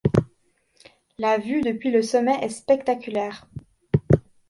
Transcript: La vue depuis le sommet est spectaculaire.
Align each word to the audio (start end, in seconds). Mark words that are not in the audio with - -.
La 1.19 1.37
vue 1.37 1.61
depuis 1.61 1.91
le 1.91 2.01
sommet 2.01 2.43
est 2.43 2.49
spectaculaire. 2.49 3.47